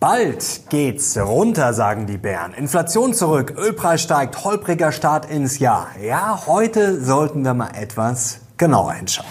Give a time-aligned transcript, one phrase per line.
[0.00, 2.54] Bald geht's runter, sagen die Bären.
[2.54, 5.88] Inflation zurück, Ölpreis steigt, holpriger Start ins Jahr.
[6.02, 9.28] Ja, heute sollten wir mal etwas genauer hinschauen.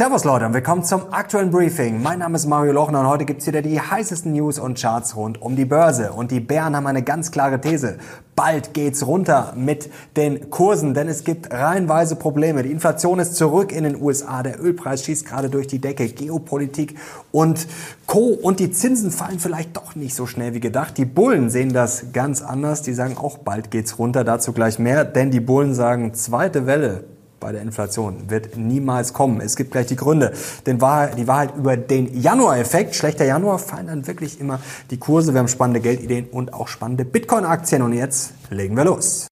[0.00, 2.02] Servus Leute und willkommen zum aktuellen Briefing.
[2.02, 5.42] Mein Name ist Mario Lochner und heute gibt's wieder die heißesten News und Charts rund
[5.42, 6.14] um die Börse.
[6.14, 7.98] Und die Bären haben eine ganz klare These.
[8.34, 12.62] Bald geht's runter mit den Kursen, denn es gibt reihenweise Probleme.
[12.62, 16.96] Die Inflation ist zurück in den USA, der Ölpreis schießt gerade durch die Decke, Geopolitik
[17.30, 17.66] und
[18.06, 18.28] Co.
[18.28, 20.96] Und die Zinsen fallen vielleicht doch nicht so schnell wie gedacht.
[20.96, 22.80] Die Bullen sehen das ganz anders.
[22.80, 27.04] Die sagen auch, bald geht's runter, dazu gleich mehr, denn die Bullen sagen, zweite Welle
[27.40, 29.40] bei der Inflation wird niemals kommen.
[29.40, 30.32] Es gibt gleich die Gründe.
[30.66, 35.32] Denn die Wahrheit über den Januar-Effekt, schlechter Januar, fallen dann wirklich immer die Kurse.
[35.32, 37.82] Wir haben spannende Geldideen und auch spannende Bitcoin-Aktien.
[37.82, 39.26] Und jetzt legen wir los.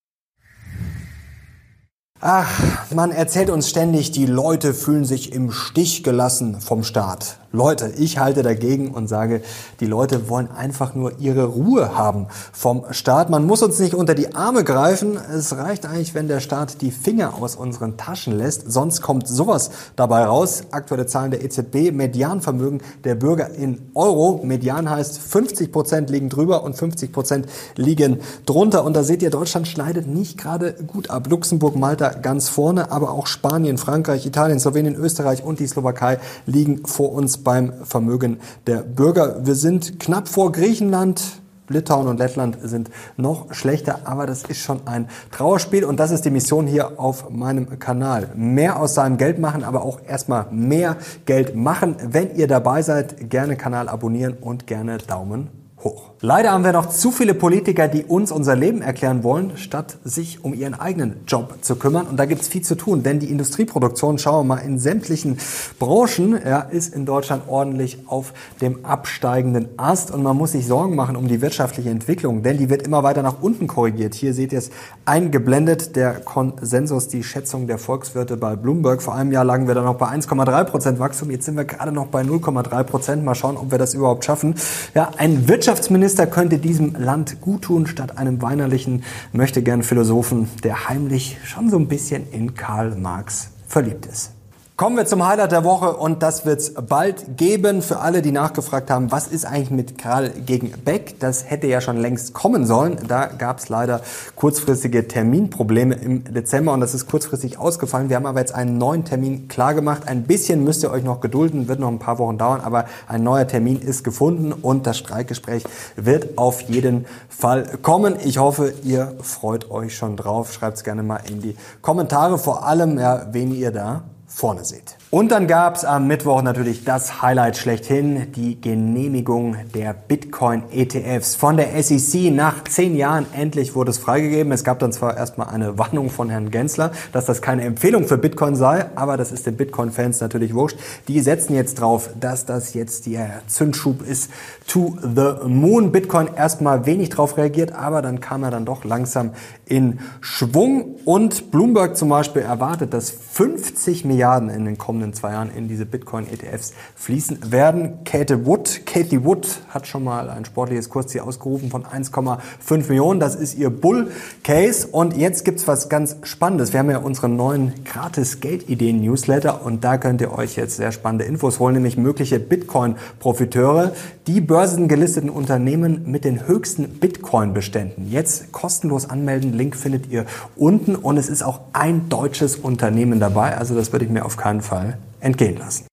[2.21, 2.49] Ach,
[2.93, 7.39] man erzählt uns ständig, die Leute fühlen sich im Stich gelassen vom Staat.
[7.51, 9.41] Leute, ich halte dagegen und sage,
[9.81, 13.31] die Leute wollen einfach nur ihre Ruhe haben vom Staat.
[13.31, 15.17] Man muss uns nicht unter die Arme greifen.
[15.17, 18.71] Es reicht eigentlich, wenn der Staat die Finger aus unseren Taschen lässt.
[18.71, 20.65] Sonst kommt sowas dabei raus.
[20.73, 21.91] Aktuelle Zahlen der EZB.
[21.91, 24.41] Medianvermögen der Bürger in Euro.
[24.45, 28.85] Median heißt 50 Prozent liegen drüber und 50 Prozent liegen drunter.
[28.85, 31.27] Und da seht ihr, Deutschland schneidet nicht gerade gut ab.
[31.31, 36.87] Luxemburg, Malta ganz vorne, aber auch Spanien, Frankreich, Italien, Slowenien, Österreich und die Slowakei liegen
[36.87, 39.47] vor uns beim Vermögen der Bürger.
[39.47, 41.41] Wir sind knapp vor Griechenland.
[41.71, 46.25] Litauen und Lettland sind noch schlechter, aber das ist schon ein Trauerspiel und das ist
[46.25, 48.31] die Mission hier auf meinem Kanal.
[48.35, 51.97] Mehr aus seinem Geld machen, aber auch erstmal mehr Geld machen.
[52.03, 55.49] Wenn ihr dabei seid, gerne Kanal abonnieren und gerne Daumen
[55.85, 56.08] hoch.
[56.21, 60.43] Leider haben wir noch zu viele Politiker, die uns unser Leben erklären wollen, statt sich
[60.43, 62.09] um ihren eigenen Job zu kümmern.
[62.09, 65.39] Und da gibt es viel zu tun, denn die Industrieproduktion, schauen wir mal, in sämtlichen
[65.79, 70.11] Branchen ja, ist in Deutschland ordentlich auf dem absteigenden Ast.
[70.11, 73.23] Und man muss sich Sorgen machen um die wirtschaftliche Entwicklung, denn die wird immer weiter
[73.23, 74.17] nach unten korrigiert.
[74.17, 74.71] Hier seht ihr es
[75.05, 79.03] eingeblendet, der Konsensus, die Schätzung der Volkswirte bei Bloomberg.
[79.03, 81.31] Vor einem Jahr lagen wir da noch bei 1,3 Prozent Wachstum.
[81.31, 83.25] Jetzt sind wir gerade noch bei 0,3 Prozent.
[83.25, 84.57] Mal schauen, ob wir das überhaupt schaffen.
[84.97, 89.05] Ja, ein Wirtschaftsminister Minister könnte diesem Land gut tun, statt einem weinerlichen,
[89.35, 94.38] möchte gern Philosophen, der heimlich schon so ein bisschen in Karl Marx verliebt ist.
[94.79, 97.83] Kommen wir zum Highlight der Woche und das wird's bald geben.
[97.83, 101.19] Für alle, die nachgefragt haben, was ist eigentlich mit Karl gegen Beck?
[101.19, 102.97] Das hätte ja schon längst kommen sollen.
[103.09, 104.03] Da gab's leider
[104.37, 108.09] kurzfristige Terminprobleme im Dezember und das ist kurzfristig ausgefallen.
[108.09, 110.07] Wir haben aber jetzt einen neuen Termin klargemacht.
[110.07, 113.25] Ein bisschen müsst ihr euch noch gedulden, wird noch ein paar Wochen dauern, aber ein
[113.25, 115.65] neuer Termin ist gefunden und das Streikgespräch
[115.97, 118.15] wird auf jeden Fall kommen.
[118.25, 120.53] Ich hoffe, ihr freut euch schon drauf.
[120.53, 124.97] Schreibt's gerne mal in die Kommentare, vor allem, ja, wen ihr da vorne seht.
[125.11, 131.57] Und dann gab es am Mittwoch natürlich das Highlight schlechthin, die Genehmigung der Bitcoin-ETFs von
[131.57, 132.31] der SEC.
[132.31, 134.53] Nach zehn Jahren endlich wurde es freigegeben.
[134.53, 138.19] Es gab dann zwar erstmal eine Warnung von Herrn Gensler, dass das keine Empfehlung für
[138.19, 140.79] Bitcoin sei, aber das ist den Bitcoin-Fans natürlich wurscht.
[141.09, 144.31] Die setzen jetzt drauf, dass das jetzt der Zündschub ist
[144.69, 145.91] to the moon.
[145.93, 149.33] Bitcoin erstmal wenig drauf reagiert, aber dann kam er dann doch langsam
[149.65, 150.97] in Schwung.
[151.05, 155.87] Und Bloomberg zum Beispiel erwartet, dass 50 Milliarden in den kommenden zwei Jahren in diese
[155.87, 158.05] Bitcoin-ETFs fließen werden.
[158.05, 163.21] Kate Wood, Kathy Wood hat schon mal ein sportliches Kursziel ausgerufen von 1,5 Millionen.
[163.21, 164.89] Das ist ihr Bull-Case.
[164.89, 166.75] Und jetzt gibt's was ganz Spannendes.
[166.75, 171.25] Wir haben ja unseren neuen gratis Geldideen-Newsletter und da könnt ihr euch jetzt sehr spannende
[171.25, 173.93] Infos holen, nämlich mögliche Bitcoin-Profiteure,
[174.27, 178.11] die börsengelisteten Unternehmen mit den höchsten Bitcoin-Beständen.
[178.11, 179.53] Jetzt kostenlos anmelden.
[179.53, 180.27] Link findet ihr
[180.57, 183.57] unten und es ist auch ein deutsches Unternehmen dabei.
[183.57, 185.88] Also das würde ich mir auf keinen Fall entgehen lassen.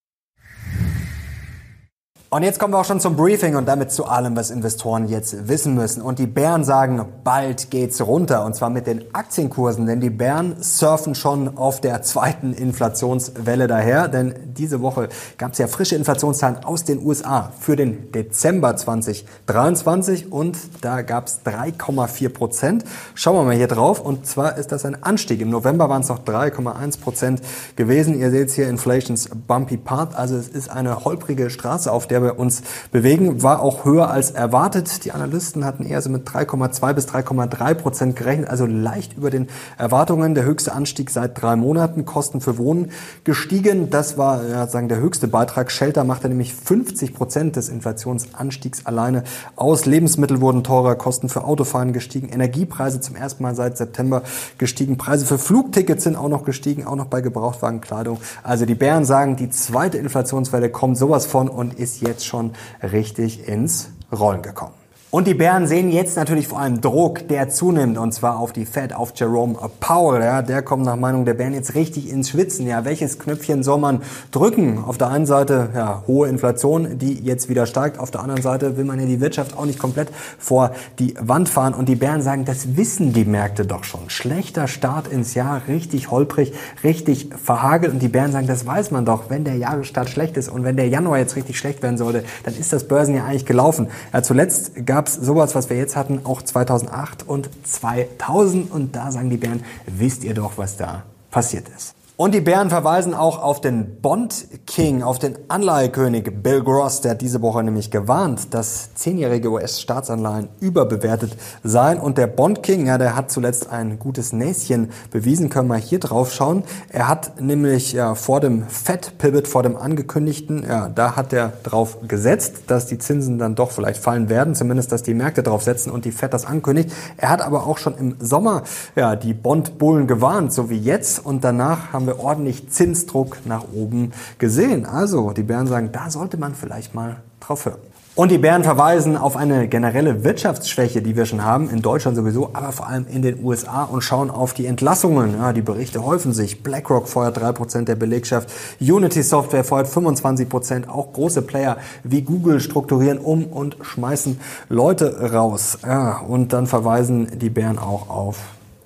[2.28, 5.46] Und jetzt kommen wir auch schon zum Briefing und damit zu allem, was Investoren jetzt
[5.46, 6.02] wissen müssen.
[6.02, 8.44] Und die Bären sagen, bald geht's runter.
[8.44, 14.08] Und zwar mit den Aktienkursen, denn die Bären surfen schon auf der zweiten Inflationswelle daher.
[14.08, 15.08] Denn diese Woche
[15.38, 21.28] gab es ja frische Inflationszahlen aus den USA für den Dezember 2023 und da gab
[21.28, 22.84] es 3,4 Prozent.
[23.14, 24.00] Schauen wir mal hier drauf.
[24.00, 25.40] Und zwar ist das ein Anstieg.
[25.40, 27.40] Im November waren es noch 3,1 Prozent
[27.76, 28.18] gewesen.
[28.18, 30.16] Ihr seht hier Inflations Bumpy Part.
[30.16, 34.10] Also es ist eine holprige Straße, auf der der wir uns bewegen, war auch höher
[34.10, 35.04] als erwartet.
[35.04, 39.48] Die Analysten hatten eher so mit 3,2 bis 3,3 Prozent gerechnet, also leicht über den
[39.76, 40.34] Erwartungen.
[40.34, 42.06] Der höchste Anstieg seit drei Monaten.
[42.06, 42.90] Kosten für Wohnen
[43.24, 43.90] gestiegen.
[43.90, 45.70] Das war ja, sagen der höchste Beitrag.
[45.70, 49.24] Shelter machte nämlich 50 Prozent des Inflationsanstiegs alleine
[49.54, 49.84] aus.
[49.84, 54.22] Lebensmittel wurden teurer, Kosten für Autofahren gestiegen, Energiepreise zum ersten Mal seit September
[54.56, 58.18] gestiegen, Preise für Flugtickets sind auch noch gestiegen, auch noch bei Gebrauchtwagenkleidung.
[58.42, 63.46] Also die Bären sagen, die zweite Inflationswelle kommt sowas von und ist jetzt schon richtig
[63.48, 64.85] ins Rollen gekommen.
[65.16, 68.66] Und die Bären sehen jetzt natürlich vor allem Druck, der zunimmt, und zwar auf die
[68.66, 70.20] Fed, auf Jerome Powell.
[70.20, 72.66] Ja, der kommt nach Meinung der Bären jetzt richtig ins Schwitzen.
[72.66, 74.84] Ja, welches Knöpfchen soll man drücken?
[74.84, 77.98] Auf der einen Seite ja, hohe Inflation, die jetzt wieder steigt.
[77.98, 80.08] Auf der anderen Seite will man ja die Wirtschaft auch nicht komplett
[80.38, 81.72] vor die Wand fahren.
[81.72, 84.10] Und die Bären sagen, das wissen die Märkte doch schon.
[84.10, 86.52] Schlechter Start ins Jahr, richtig holprig,
[86.84, 87.94] richtig verhagelt.
[87.94, 89.30] Und die Bären sagen, das weiß man doch.
[89.30, 92.54] Wenn der Jahresstart schlecht ist und wenn der Januar jetzt richtig schlecht werden sollte, dann
[92.54, 93.88] ist das Börsen ja eigentlich gelaufen.
[94.12, 98.72] Ja, zuletzt gab gab es sowas, was wir jetzt hatten, auch 2008 und 2000.
[98.72, 101.94] Und da sagen die Bären, wisst ihr doch, was da passiert ist.
[102.18, 107.10] Und die Bären verweisen auch auf den Bond King, auf den Anleihekönig Bill Gross, der
[107.10, 112.00] hat diese Woche nämlich gewarnt, dass zehnjährige US-Staatsanleihen überbewertet seien.
[112.00, 116.00] Und der Bond King, ja, der hat zuletzt ein gutes Näschen bewiesen, können wir hier
[116.00, 116.64] drauf schauen.
[116.88, 121.52] Er hat nämlich ja, vor dem Fed Pivot, vor dem angekündigten, ja, da hat er
[121.64, 125.64] drauf gesetzt, dass die Zinsen dann doch vielleicht fallen werden, zumindest, dass die Märkte drauf
[125.64, 126.90] setzen und die Fed das ankündigt.
[127.18, 128.62] Er hat aber auch schon im Sommer
[128.94, 131.26] ja, die Bond-Bullen gewarnt, so wie jetzt.
[131.26, 134.86] Und danach haben haben wir ordentlich Zinsdruck nach oben gesehen.
[134.86, 137.78] Also die Bären sagen, da sollte man vielleicht mal drauf hören.
[138.14, 142.48] Und die Bären verweisen auf eine generelle Wirtschaftsschwäche, die wir schon haben, in Deutschland sowieso,
[142.54, 145.34] aber vor allem in den USA und schauen auf die Entlassungen.
[145.38, 146.62] Ja, die Berichte häufen sich.
[146.62, 148.50] BlackRock feuert 3% der Belegschaft,
[148.80, 155.78] Unity Software feuert 25%, auch große Player wie Google strukturieren um und schmeißen Leute raus.
[155.84, 158.38] Ja, und dann verweisen die Bären auch auf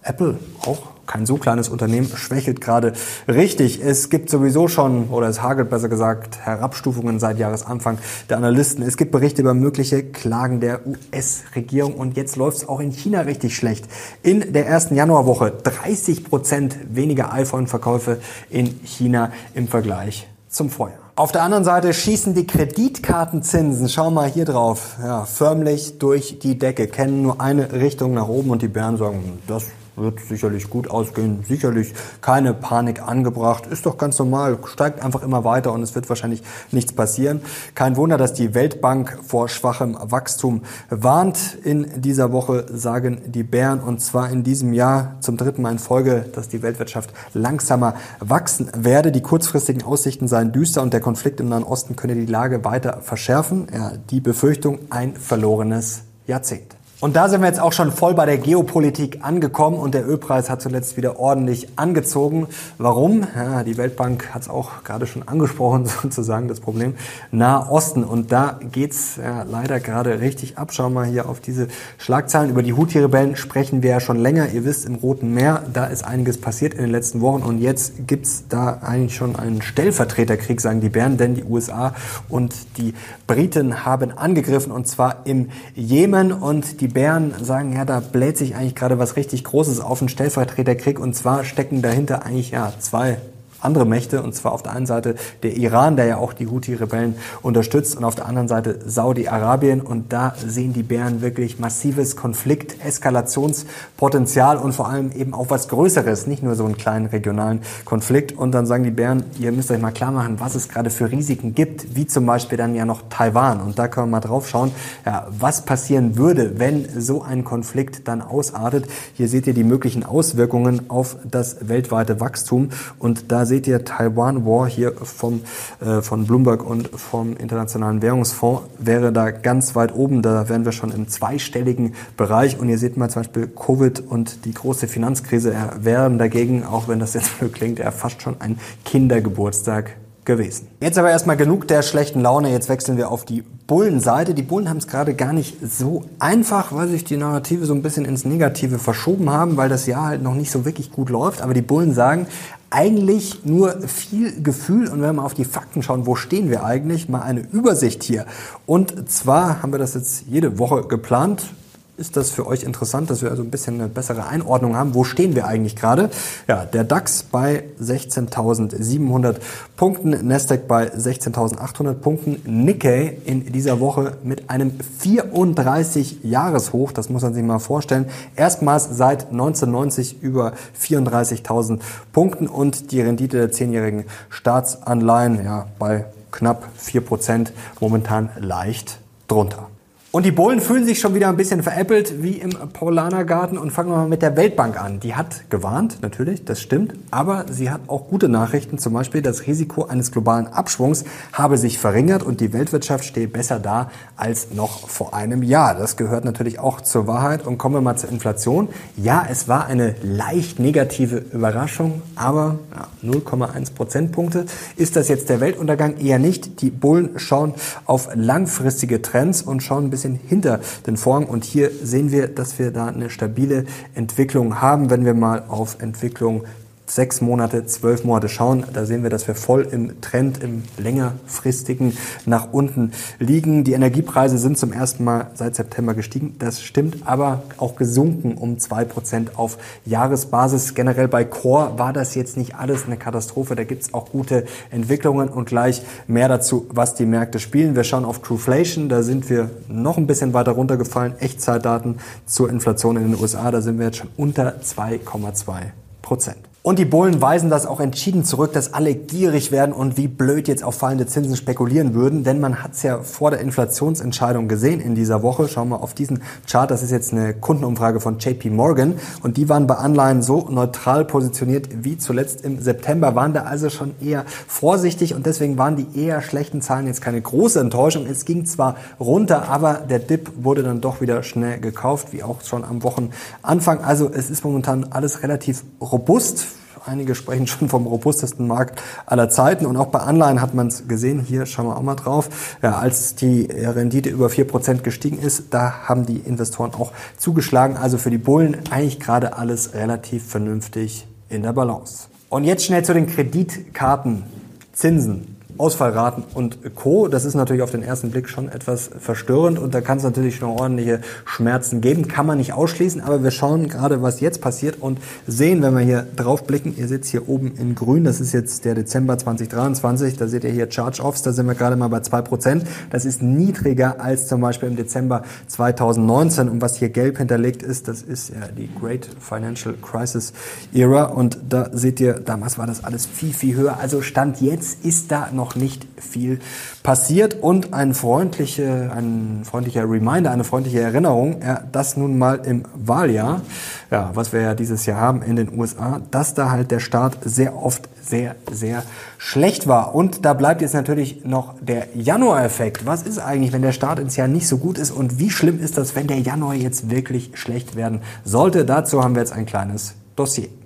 [0.02, 2.92] Apple, auch kein so kleines Unternehmen, schwächelt gerade
[3.26, 3.82] richtig.
[3.82, 7.98] Es gibt sowieso schon, oder es hagelt besser gesagt, Herabstufungen seit Jahresanfang
[8.28, 8.84] der Analysten.
[8.84, 13.22] Es gibt Berichte über mögliche Klagen der US-Regierung und jetzt läuft es auch in China
[13.22, 13.86] richtig schlecht.
[14.22, 21.00] In der ersten Januarwoche 30 Prozent weniger iPhone-Verkäufe in China im Vergleich zum Vorjahr.
[21.16, 26.56] Auf der anderen Seite schießen die Kreditkartenzinsen, schau mal hier drauf, ja, förmlich durch die
[26.56, 29.64] Decke, kennen nur eine Richtung nach oben und die Bären sagen, das
[29.96, 35.44] wird sicherlich gut ausgehen, sicherlich keine Panik angebracht, ist doch ganz normal, steigt einfach immer
[35.44, 37.40] weiter und es wird wahrscheinlich nichts passieren.
[37.75, 41.58] Kein Wunder, dass die Weltbank vor schwachem Wachstum warnt.
[41.62, 45.78] In dieser Woche sagen die Bären und zwar in diesem Jahr zum dritten Mal in
[45.78, 49.12] Folge, dass die Weltwirtschaft langsamer wachsen werde.
[49.12, 53.00] Die kurzfristigen Aussichten seien düster und der Konflikt im Nahen Osten könne die Lage weiter
[53.02, 53.66] verschärfen.
[53.72, 56.80] Ja, die Befürchtung ein verlorenes Jahrzehnt.
[57.00, 60.50] Und da sind wir jetzt auch schon voll bei der Geopolitik angekommen und der Ölpreis
[60.50, 62.47] hat zuletzt wieder ordentlich angezogen.
[62.76, 63.26] Warum?
[63.35, 66.93] Ja, die Weltbank hat es auch gerade schon angesprochen, sozusagen das Problem
[67.32, 68.05] Nahosten.
[68.05, 70.75] Und da geht's ja, leider gerade richtig ab.
[70.75, 72.50] Schauen wir hier auf diese Schlagzeilen.
[72.50, 74.50] Über die Houthi-Rebellen sprechen wir ja schon länger.
[74.50, 78.08] Ihr wisst, im Roten Meer, da ist einiges passiert in den letzten Wochen und jetzt
[78.08, 81.94] gibt's da eigentlich schon einen Stellvertreterkrieg, sagen die Bären, denn die USA
[82.29, 82.93] und die
[83.26, 88.54] Briten haben angegriffen und zwar im Jemen und die Bären sagen, ja, da bläht sich
[88.54, 90.98] eigentlich gerade was richtig Großes auf, einen Stellvertreterkrieg.
[90.98, 93.19] Und zwar stecken dahinter eigentlich ja zwei
[93.60, 97.14] andere Mächte, und zwar auf der einen Seite der Iran, der ja auch die Houthi-Rebellen
[97.42, 99.80] unterstützt, und auf der anderen Seite Saudi-Arabien.
[99.80, 105.68] Und da sehen die Bären wirklich massives Konflikt, Eskalationspotenzial und vor allem eben auch was
[105.68, 108.32] Größeres, nicht nur so einen kleinen regionalen Konflikt.
[108.36, 111.10] Und dann sagen die Bären, ihr müsst euch mal klar machen, was es gerade für
[111.10, 113.60] Risiken gibt, wie zum Beispiel dann ja noch Taiwan.
[113.60, 114.72] Und da können wir mal drauf schauen,
[115.05, 118.86] ja, was passieren würde, wenn so ein Konflikt dann ausartet.
[119.14, 122.70] Hier seht ihr die möglichen Auswirkungen auf das weltweite Wachstum.
[122.98, 125.42] Und da seht ihr Taiwan War hier vom,
[125.80, 130.22] äh, von Bloomberg und vom Internationalen Währungsfonds wäre da ganz weit oben.
[130.22, 132.58] Da wären wir schon im zweistelligen Bereich.
[132.60, 137.00] Und ihr seht mal zum Beispiel Covid und die große Finanzkrise wären dagegen, auch wenn
[137.00, 140.69] das jetzt so klingt, ja fast schon ein Kindergeburtstag gewesen.
[140.81, 142.50] Jetzt aber erstmal genug der schlechten Laune.
[142.50, 144.34] Jetzt wechseln wir auf die Bullenseite.
[144.34, 147.82] Die Bullen haben es gerade gar nicht so einfach, weil sich die Narrative so ein
[147.82, 151.41] bisschen ins Negative verschoben haben, weil das Jahr halt noch nicht so wirklich gut läuft.
[151.41, 152.27] Aber die Bullen sagen,
[152.70, 156.65] eigentlich nur viel Gefühl und wenn wir mal auf die Fakten schauen, wo stehen wir
[156.65, 158.27] eigentlich, mal eine Übersicht hier.
[158.67, 161.53] Und zwar haben wir das jetzt jede Woche geplant,
[162.00, 164.94] ist das für euch interessant, dass wir also ein bisschen eine bessere Einordnung haben.
[164.94, 166.10] Wo stehen wir eigentlich gerade?
[166.48, 169.36] Ja, der DAX bei 16.700
[169.76, 177.34] Punkten, Nasdaq bei 16.800 Punkten, Nikkei in dieser Woche mit einem 34-Jahres-Hoch, das muss man
[177.34, 178.06] sich mal vorstellen.
[178.34, 181.80] Erstmals seit 1990 über 34.000
[182.12, 189.69] Punkten und die Rendite der zehnjährigen Staatsanleihen ja, bei knapp 4%, momentan leicht drunter.
[190.12, 193.90] Und die Bullen fühlen sich schon wieder ein bisschen veräppelt wie im Paulanergarten und fangen
[193.90, 194.98] wir mal mit der Weltbank an.
[194.98, 198.76] Die hat gewarnt, natürlich, das stimmt, aber sie hat auch gute Nachrichten.
[198.79, 203.60] Zum Beispiel das Risiko eines globalen Abschwungs habe sich verringert und die Weltwirtschaft stehe besser
[203.60, 205.76] da als noch vor einem Jahr.
[205.76, 207.46] Das gehört natürlich auch zur Wahrheit.
[207.46, 208.69] Und kommen wir mal zur Inflation.
[208.96, 214.46] Ja, es war eine leicht negative Überraschung, aber ja, 0,1 Prozentpunkte.
[214.76, 215.98] Ist das jetzt der Weltuntergang?
[215.98, 216.62] Eher nicht.
[216.62, 221.26] Die Bullen schauen auf langfristige Trends und schauen ein bisschen bisschen hinter den Vorhang.
[221.26, 224.90] Und hier sehen wir, dass wir da eine stabile Entwicklung haben.
[224.90, 226.44] Wenn wir mal auf Entwicklung
[226.91, 231.97] sechs Monate, zwölf Monate schauen, da sehen wir, dass wir voll im Trend, im längerfristigen
[232.27, 233.65] nach unten liegen.
[233.65, 236.35] Die Energiepreise sind zum ersten Mal seit September gestiegen.
[236.39, 240.75] Das stimmt, aber auch gesunken um zwei Prozent auf Jahresbasis.
[240.75, 243.55] Generell bei Core war das jetzt nicht alles eine Katastrophe.
[243.55, 247.77] Da gibt's auch gute Entwicklungen und gleich mehr dazu, was die Märkte spielen.
[247.77, 248.89] Wir schauen auf Trueflation.
[248.89, 251.15] Da sind wir noch ein bisschen weiter runtergefallen.
[251.20, 253.51] Echtzeitdaten zur Inflation in den USA.
[253.51, 255.70] Da sind wir jetzt schon unter 2,2
[256.03, 256.49] Prozent.
[256.62, 260.46] Und die Bullen weisen das auch entschieden zurück, dass alle gierig werden und wie blöd
[260.46, 262.22] jetzt auf fallende Zinsen spekulieren würden.
[262.22, 265.48] Denn man hat es ja vor der Inflationsentscheidung gesehen in dieser Woche.
[265.48, 266.70] Schauen wir auf diesen Chart.
[266.70, 268.96] Das ist jetzt eine Kundenumfrage von JP Morgan.
[269.22, 273.70] Und die waren bei Anleihen so neutral positioniert wie zuletzt im September, waren da also
[273.70, 275.14] schon eher vorsichtig.
[275.14, 278.05] Und deswegen waren die eher schlechten Zahlen jetzt keine große Enttäuschung.
[278.05, 282.43] Es ging zwar runter, aber der Dip wurde dann doch wieder schnell gekauft, wie auch
[282.43, 283.81] schon am Wochenanfang.
[283.82, 286.49] Also es ist momentan alles relativ robust
[286.87, 289.67] Einige sprechen schon vom robustesten Markt aller Zeiten.
[289.67, 291.20] Und auch bei Anleihen hat man es gesehen.
[291.20, 292.56] Hier schauen wir auch mal drauf.
[292.63, 297.77] Ja, als die Rendite über 4% gestiegen ist, da haben die Investoren auch zugeschlagen.
[297.77, 302.08] Also für die Bullen eigentlich gerade alles relativ vernünftig in der Balance.
[302.29, 305.40] Und jetzt schnell zu den Kreditkartenzinsen.
[305.60, 307.06] Ausfallraten und Co.
[307.06, 310.36] Das ist natürlich auf den ersten Blick schon etwas verstörend und da kann es natürlich
[310.36, 312.08] schon ordentliche Schmerzen geben.
[312.08, 315.82] Kann man nicht ausschließen, aber wir schauen gerade, was jetzt passiert und sehen, wenn wir
[315.82, 320.17] hier drauf blicken, ihr seht hier oben in grün, das ist jetzt der Dezember 2023,
[320.17, 322.64] da seht ihr hier Charge-Offs, da sind wir gerade mal bei zwei Prozent.
[322.88, 327.86] Das ist niedriger als zum Beispiel im Dezember 2019 und was hier gelb hinterlegt ist,
[327.86, 330.32] das ist ja die Great Financial Crisis
[330.72, 333.79] Era und da seht ihr, damals war das alles viel, viel höher.
[333.79, 336.38] Also Stand jetzt ist da noch noch nicht viel
[336.82, 342.62] passiert und ein, freundliche, ein freundlicher Reminder, eine freundliche Erinnerung, ja, dass nun mal im
[342.74, 343.42] Wahljahr,
[343.90, 347.19] ja, was wir ja dieses Jahr haben in den USA, dass da halt der Staat
[347.24, 348.82] sehr oft sehr, sehr
[349.19, 349.94] schlecht war.
[349.94, 352.86] Und da bleibt jetzt natürlich noch der Januar-Effekt.
[352.86, 355.60] Was ist eigentlich, wenn der Start ins Jahr nicht so gut ist und wie schlimm
[355.60, 358.64] ist das, wenn der Januar jetzt wirklich schlecht werden sollte?
[358.64, 360.59] Dazu haben wir jetzt ein kleines Dossier.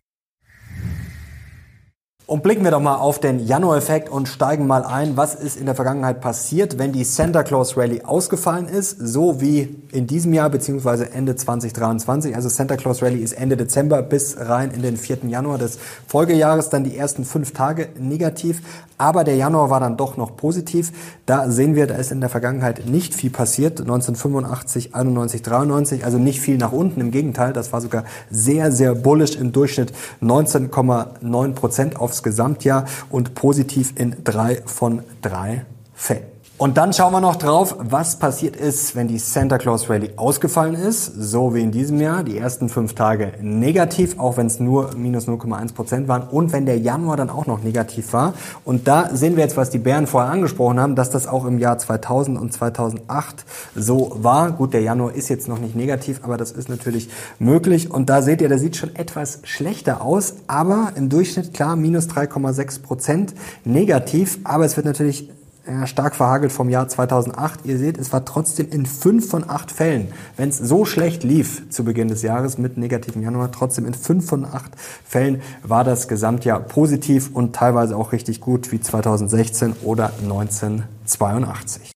[2.27, 5.67] Und blicken wir doch mal auf den Januar-Effekt und steigen mal ein, was ist in
[5.67, 10.49] der Vergangenheit passiert, wenn die Santa Claus Rally ausgefallen ist, so wie in diesem Jahr
[10.49, 12.35] beziehungsweise Ende 2023.
[12.35, 15.19] Also Santa Claus Rally ist Ende Dezember bis rein in den 4.
[15.29, 18.63] Januar des Folgejahres, dann die ersten fünf Tage negativ,
[18.97, 20.93] aber der Januar war dann doch noch positiv.
[21.27, 23.81] Da sehen wir, da ist in der Vergangenheit nicht viel passiert.
[23.81, 27.01] 1985, 91, 93, also nicht viel nach unten.
[27.01, 33.35] Im Gegenteil, das war sogar sehr, sehr bullish im Durchschnitt 19,9 Prozent aufs Gesamtjahr und
[33.35, 36.34] positiv in drei von drei Fällen.
[36.57, 40.77] Und dann schauen wir noch drauf, was passiert ist, wenn die Santa Claus Rally ausgefallen
[40.77, 44.95] ist, so wie in diesem Jahr, die ersten fünf Tage negativ, auch wenn es nur
[44.97, 48.35] minus 0,1 Prozent waren und wenn der Januar dann auch noch negativ war.
[48.65, 51.59] Und da sehen wir jetzt, was die Bären vorher angesprochen haben, dass das auch im
[51.59, 53.45] Jahr 2000 und 2008
[53.75, 54.53] so war.
[54.53, 57.09] Gut, der Januar ist jetzt noch nicht negativ, aber das ist natürlich
[57.41, 57.91] möglich.
[57.91, 62.07] Und da seht ihr, der sieht schon etwas schlechter aus, aber im Durchschnitt klar minus
[62.07, 63.35] 3,6 Prozent
[63.65, 65.31] negativ, aber es wird natürlich
[65.67, 67.61] ja, stark verhagelt vom Jahr 2008.
[67.65, 71.69] Ihr seht, es war trotzdem in fünf von acht Fällen, wenn es so schlecht lief
[71.71, 74.73] zu Beginn des Jahres mit negativem Januar, trotzdem in fünf von acht
[75.07, 81.93] Fällen war das Gesamtjahr positiv und teilweise auch richtig gut wie 2016 oder 1982.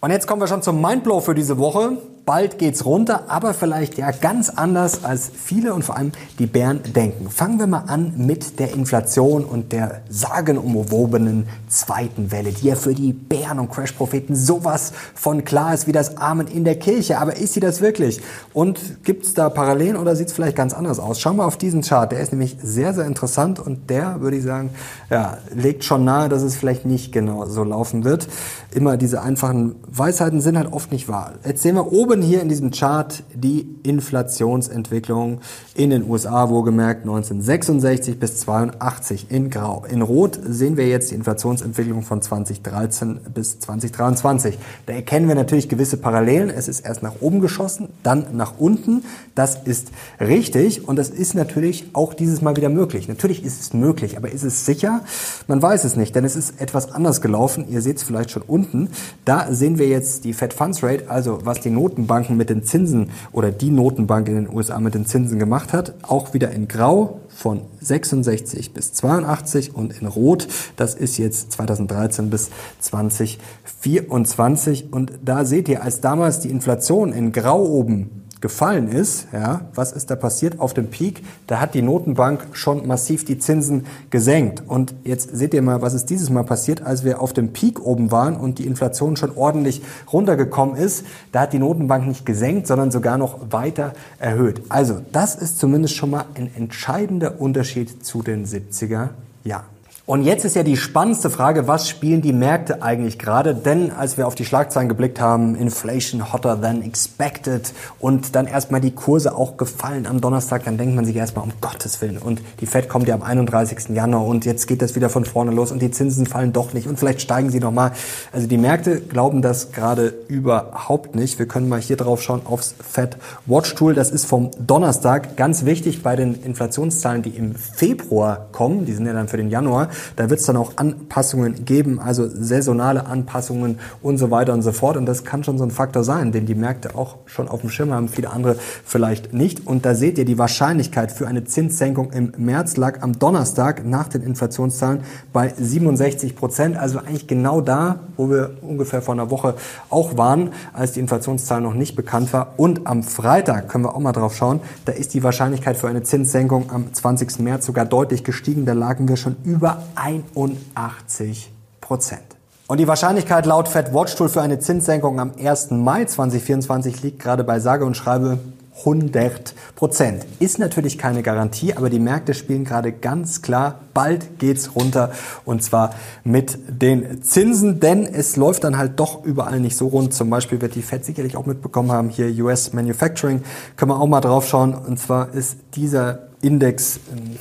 [0.00, 1.98] Und jetzt kommen wir schon zum Mindblow für diese Woche.
[2.28, 6.82] Bald geht's runter, aber vielleicht ja ganz anders als viele und vor allem die Bären
[6.94, 7.30] denken.
[7.30, 12.92] Fangen wir mal an mit der Inflation und der sagenumwobenen zweiten Welle, die ja für
[12.92, 17.18] die Bären und Crash-Propheten sowas von klar ist wie das Amen in der Kirche.
[17.18, 18.20] Aber ist sie das wirklich?
[18.52, 21.20] Und gibt's da Parallelen oder sieht's vielleicht ganz anders aus?
[21.20, 22.12] Schauen wir auf diesen Chart.
[22.12, 24.68] Der ist nämlich sehr, sehr interessant und der, würde ich sagen,
[25.08, 28.28] ja, legt schon nahe, dass es vielleicht nicht genau so laufen wird.
[28.74, 31.32] Immer diese einfachen Weisheiten sind halt oft nicht wahr.
[31.46, 35.40] Jetzt sehen wir oben hier in diesem Chart die Inflationsentwicklung
[35.74, 39.84] in den USA, wohlgemerkt 1966 bis 82 in Grau.
[39.90, 44.58] In Rot sehen wir jetzt die Inflationsentwicklung von 2013 bis 2023.
[44.86, 46.50] Da erkennen wir natürlich gewisse Parallelen.
[46.50, 49.04] Es ist erst nach oben geschossen, dann nach unten.
[49.34, 49.88] Das ist
[50.20, 53.08] richtig und das ist natürlich auch dieses Mal wieder möglich.
[53.08, 55.02] Natürlich ist es möglich, aber ist es sicher?
[55.46, 57.66] Man weiß es nicht, denn es ist etwas anders gelaufen.
[57.68, 58.90] Ihr seht es vielleicht schon unten.
[59.24, 61.70] Da sehen wir jetzt die Fed Funds Rate, also was die
[62.08, 65.92] Notenbanken mit den Zinsen oder die Notenbank in den USA mit den Zinsen gemacht hat,
[66.02, 72.30] auch wieder in Grau von 66 bis 82 und in Rot, das ist jetzt 2013
[72.30, 72.48] bis
[72.80, 79.62] 2024 und da seht ihr, als damals die Inflation in Grau oben gefallen ist, ja,
[79.74, 81.22] was ist da passiert auf dem Peak?
[81.46, 84.62] Da hat die Notenbank schon massiv die Zinsen gesenkt.
[84.66, 87.84] Und jetzt seht ihr mal, was ist dieses Mal passiert, als wir auf dem Peak
[87.84, 91.04] oben waren und die Inflation schon ordentlich runtergekommen ist.
[91.32, 94.62] Da hat die Notenbank nicht gesenkt, sondern sogar noch weiter erhöht.
[94.68, 99.08] Also das ist zumindest schon mal ein entscheidender Unterschied zu den 70er
[99.44, 99.77] Jahren.
[100.08, 103.54] Und jetzt ist ja die spannendste Frage, was spielen die Märkte eigentlich gerade?
[103.54, 108.80] Denn als wir auf die Schlagzeilen geblickt haben, Inflation hotter than expected und dann erstmal
[108.80, 112.16] die Kurse auch gefallen am Donnerstag, dann denkt man sich erstmal um Gottes Willen.
[112.16, 113.90] Und die Fed kommt ja am 31.
[113.90, 116.86] Januar und jetzt geht das wieder von vorne los und die Zinsen fallen doch nicht
[116.86, 117.92] und vielleicht steigen sie nochmal.
[118.32, 121.38] Also die Märkte glauben das gerade überhaupt nicht.
[121.38, 123.92] Wir können mal hier drauf schauen aufs Fed Watch Tool.
[123.92, 128.86] Das ist vom Donnerstag ganz wichtig bei den Inflationszahlen, die im Februar kommen.
[128.86, 132.28] Die sind ja dann für den Januar da wird es dann auch Anpassungen geben, also
[132.28, 134.96] saisonale Anpassungen und so weiter und so fort.
[134.96, 137.70] Und das kann schon so ein Faktor sein, den die Märkte auch schon auf dem
[137.70, 139.66] Schirm haben, viele andere vielleicht nicht.
[139.66, 144.08] Und da seht ihr, die Wahrscheinlichkeit für eine Zinssenkung im März lag am Donnerstag nach
[144.08, 145.00] den Inflationszahlen
[145.32, 146.76] bei 67 Prozent.
[146.76, 149.54] Also eigentlich genau da, wo wir ungefähr vor einer Woche
[149.90, 152.54] auch waren, als die Inflationszahl noch nicht bekannt war.
[152.56, 156.02] Und am Freitag können wir auch mal drauf schauen, da ist die Wahrscheinlichkeit für eine
[156.02, 157.40] Zinssenkung am 20.
[157.40, 158.64] März sogar deutlich gestiegen.
[158.64, 162.22] Da lagen wir schon über 81 Prozent.
[162.66, 165.70] Und die Wahrscheinlichkeit laut Fed Watch Tool für eine Zinssenkung am 1.
[165.70, 168.38] Mai 2024 liegt gerade bei sage und schreibe
[168.80, 170.24] 100 Prozent.
[170.38, 175.12] Ist natürlich keine Garantie, aber die Märkte spielen gerade ganz klar, bald geht's runter
[175.44, 175.94] und zwar
[176.24, 180.14] mit den Zinsen, denn es läuft dann halt doch überall nicht so rund.
[180.14, 183.42] Zum Beispiel wird die Fed sicherlich auch mitbekommen haben, hier US Manufacturing,
[183.76, 187.00] können wir auch mal drauf schauen und zwar ist dieser Index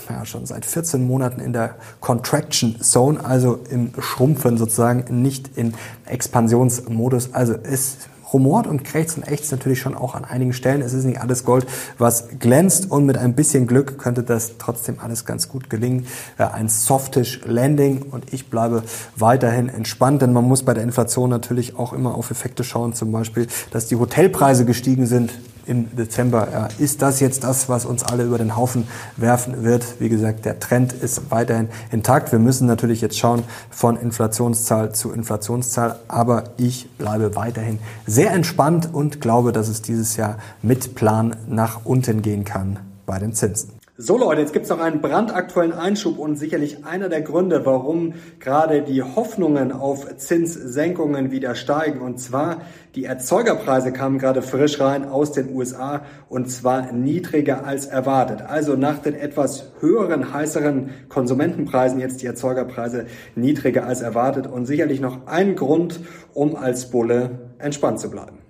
[0.10, 5.76] ja, schon seit 14 Monaten in der Contraction Zone, also im Schrumpfen sozusagen, nicht in
[6.06, 7.34] Expansionsmodus.
[7.34, 7.98] Also es
[8.34, 10.82] rumort und krächzt und ächzt natürlich schon auch an einigen Stellen.
[10.82, 11.66] Es ist nicht alles Gold,
[11.98, 16.08] was glänzt und mit ein bisschen Glück könnte das trotzdem alles ganz gut gelingen.
[16.38, 18.84] Ein softish Landing und ich bleibe
[19.16, 23.12] weiterhin entspannt, denn man muss bei der Inflation natürlich auch immer auf Effekte schauen, zum
[23.12, 25.34] Beispiel, dass die Hotelpreise gestiegen sind
[25.68, 26.70] im Dezember.
[26.80, 30.00] Ist das jetzt das, was uns alle über den Haufen werfen wird?
[30.00, 32.32] Wie gesagt, der Trend ist weiterhin intakt.
[32.32, 38.90] Wir müssen natürlich jetzt schauen von Inflationszahl zu Inflationszahl, aber ich bleibe weiterhin sehr entspannt
[38.94, 43.77] und glaube, dass es dieses Jahr mit Plan nach unten gehen kann bei den Zinsen.
[44.00, 48.84] So Leute, jetzt gibt's noch einen brandaktuellen Einschub und sicherlich einer der Gründe, warum gerade
[48.84, 52.02] die Hoffnungen auf Zinssenkungen wieder steigen.
[52.02, 52.62] Und zwar
[52.94, 58.44] die Erzeugerpreise kamen gerade frisch rein aus den USA und zwar niedriger als erwartet.
[58.44, 65.02] Also nach den etwas höheren, heißeren Konsumentenpreisen jetzt die Erzeugerpreise niedriger als erwartet und sicherlich
[65.02, 66.02] noch ein Grund,
[66.36, 68.47] um als Bulle entspannt zu bleiben.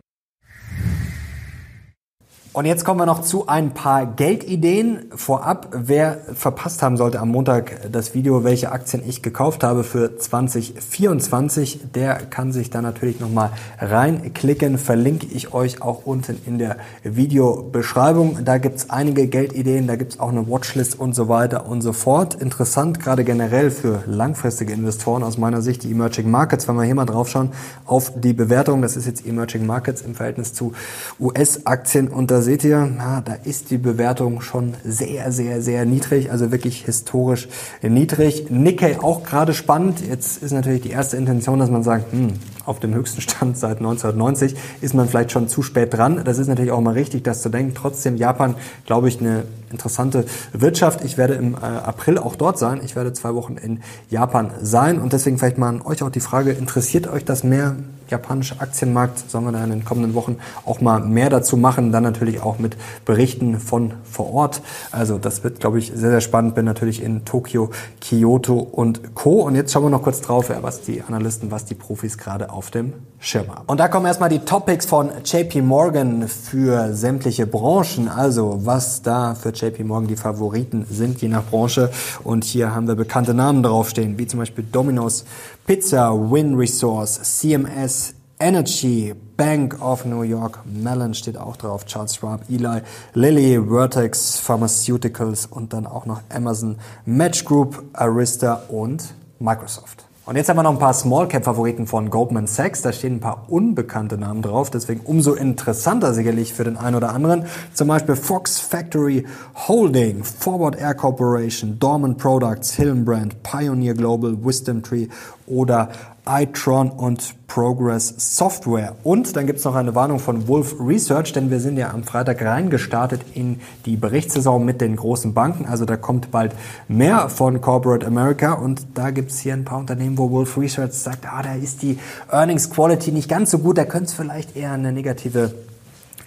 [2.57, 5.11] Und jetzt kommen wir noch zu ein paar Geldideen.
[5.15, 10.17] Vorab, wer verpasst haben sollte am Montag das Video, welche Aktien ich gekauft habe für
[10.17, 14.79] 2024, der kann sich da natürlich nochmal reinklicken.
[14.79, 18.39] Verlinke ich euch auch unten in der Videobeschreibung.
[18.43, 22.33] Da gibt's einige Geldideen, da gibt's auch eine Watchlist und so weiter und so fort.
[22.33, 26.95] Interessant, gerade generell für langfristige Investoren aus meiner Sicht, die Emerging Markets, wenn wir hier
[26.95, 27.51] mal drauf schauen,
[27.85, 28.81] auf die Bewertung.
[28.81, 30.73] Das ist jetzt Emerging Markets im Verhältnis zu
[31.19, 36.49] US-Aktien da seht ihr, na, da ist die Bewertung schon sehr, sehr, sehr niedrig, also
[36.49, 37.49] wirklich historisch
[37.81, 38.49] niedrig.
[38.49, 39.99] Nikkei auch gerade spannend.
[40.07, 42.35] Jetzt ist natürlich die erste Intention, dass man sagt, hm,
[42.67, 46.21] auf dem höchsten Stand seit 1990, ist man vielleicht schon zu spät dran.
[46.23, 47.73] Das ist natürlich auch mal richtig, das zu denken.
[47.75, 51.03] Trotzdem Japan, glaube ich, eine interessante Wirtschaft.
[51.03, 52.81] Ich werde im äh, April auch dort sein.
[52.83, 56.19] Ich werde zwei Wochen in Japan sein und deswegen vielleicht mal an euch auch die
[56.19, 57.75] Frage, interessiert euch das mehr?
[58.09, 62.03] japanische Aktienmarkt, sollen wir da in den kommenden Wochen auch mal mehr dazu machen, dann
[62.03, 64.61] natürlich auch mit Berichten von vor Ort.
[64.91, 66.55] Also das wird, glaube ich, sehr, sehr spannend.
[66.55, 69.41] Bin natürlich in Tokio, Kyoto und Co.
[69.41, 72.71] Und jetzt schauen wir noch kurz drauf, was die Analysten, was die Profis gerade auf
[72.71, 73.65] dem Schirm haben.
[73.67, 78.09] Und da kommen erstmal die Topics von JP Morgan für sämtliche Branchen.
[78.09, 81.91] Also was da für JP Morgan die Favoriten sind, je nach Branche.
[82.23, 85.23] Und hier haben wir bekannte Namen draufstehen, wie zum Beispiel Domino's
[85.67, 92.41] Pizza, Win Resource, CMS, Energy, Bank of New York, Mellon steht auch drauf, Charles Schwab,
[92.49, 92.81] Eli,
[93.13, 100.06] Lilly, Vertex, Pharmaceuticals und dann auch noch Amazon, Match Group, Arista und Microsoft.
[100.27, 102.81] Und jetzt haben wir noch ein paar Small-Cap-Favoriten von Goldman Sachs.
[102.81, 107.13] Da stehen ein paar unbekannte Namen drauf, deswegen umso interessanter sicherlich für den einen oder
[107.13, 107.45] anderen.
[107.73, 109.25] Zum Beispiel Fox Factory
[109.69, 115.07] Holding, Forward Air Corporation, Dorman Products, Hillenbrand, Pioneer Global, Wisdom Tree
[115.45, 115.87] oder
[116.27, 118.95] iTron und Progress Software.
[119.03, 122.03] Und dann gibt es noch eine Warnung von Wolf Research, denn wir sind ja am
[122.03, 125.65] Freitag reingestartet in die Berichtssaison mit den großen Banken.
[125.65, 126.53] Also da kommt bald
[126.87, 130.93] mehr von Corporate America und da gibt es hier ein paar Unternehmen, wo Wolf Research
[130.93, 131.97] sagt, ah, da ist die
[132.31, 135.53] Earnings Quality nicht ganz so gut, da könnte es vielleicht eher eine negative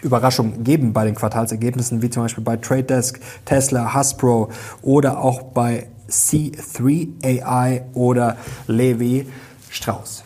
[0.02, 4.50] Überraschung geben bei den Quartalsergebnissen, wie zum Beispiel bei Trade Desk, Tesla, Hasbro
[4.82, 8.36] oder auch bei C3 AI oder
[8.66, 9.26] Levi
[9.70, 10.24] Strauss.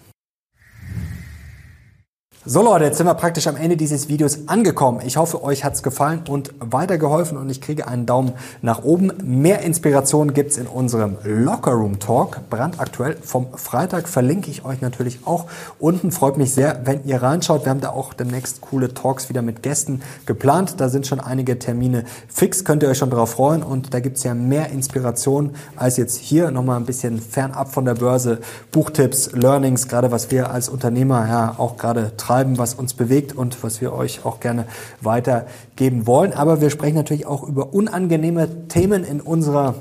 [2.47, 5.01] So Leute, jetzt sind wir praktisch am Ende dieses Videos angekommen.
[5.03, 9.11] Ich hoffe, euch hat's gefallen und weitergeholfen und ich kriege einen Daumen nach oben.
[9.25, 14.09] Mehr Inspiration gibt's in unserem Lockerroom Talk, brandaktuell vom Freitag.
[14.09, 15.47] Verlinke ich euch natürlich auch
[15.79, 16.13] unten.
[16.13, 17.65] Freut mich sehr, wenn ihr reinschaut.
[17.65, 20.75] Wir haben da auch demnächst coole Talks wieder mit Gästen geplant.
[20.77, 23.63] Da sind schon einige Termine fix, könnt ihr euch schon drauf freuen.
[23.63, 26.51] Und da gibt's ja mehr Inspiration als jetzt hier.
[26.51, 28.41] Nochmal ein bisschen fernab von der Börse.
[28.71, 33.33] Buchtipps, Learnings, gerade was wir als Unternehmer ja auch gerade treiben treiben, was uns bewegt
[33.33, 34.67] und was wir euch auch gerne
[35.01, 36.33] weitergeben wollen.
[36.33, 39.77] Aber wir sprechen natürlich auch über unangenehme Themen in unserer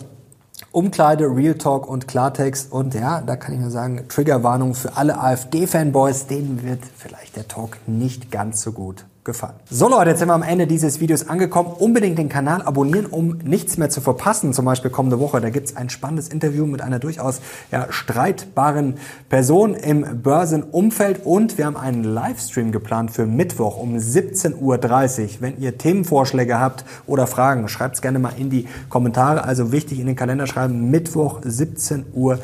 [0.71, 2.71] Umkleide, Real Talk und Klartext.
[2.71, 7.47] Und ja, da kann ich nur sagen, Triggerwarnung für alle AfD-Fanboys, denen wird vielleicht der
[7.47, 9.53] Talk nicht ganz so gut gefallen.
[9.69, 11.71] So Leute, jetzt sind wir am Ende dieses Videos angekommen.
[11.79, 14.53] Unbedingt den Kanal abonnieren, um nichts mehr zu verpassen.
[14.53, 17.39] Zum Beispiel kommende Woche, da gibt's ein spannendes Interview mit einer durchaus
[17.71, 18.95] ja, streitbaren
[19.29, 21.25] Person im Börsenumfeld.
[21.25, 25.29] Und wir haben einen Livestream geplant für Mittwoch um 17.30 Uhr.
[25.39, 29.45] Wenn ihr Themenvorschläge habt oder Fragen, schreibt's gerne mal in die Kommentare.
[29.45, 32.39] Also wichtig in den Kalender schreiben, Mittwoch 17.30 Uhr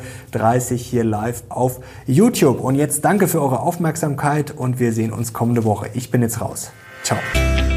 [0.76, 2.60] hier live auf YouTube.
[2.60, 5.90] Und jetzt danke für eure Aufmerksamkeit und wir sehen uns kommende Woche.
[5.94, 6.69] Ich bin jetzt raus.
[7.02, 7.69] Ciao.